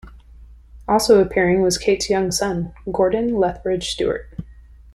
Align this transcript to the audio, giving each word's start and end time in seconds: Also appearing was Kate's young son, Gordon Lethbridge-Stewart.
Also 0.87 1.21
appearing 1.21 1.61
was 1.61 1.77
Kate's 1.77 2.09
young 2.09 2.31
son, 2.31 2.73
Gordon 2.91 3.35
Lethbridge-Stewart. 3.35 4.33